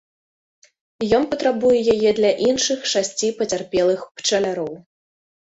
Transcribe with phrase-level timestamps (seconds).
[1.17, 4.73] Ён патрабуе яе для іншых шасці пацярпелых пчаляроў.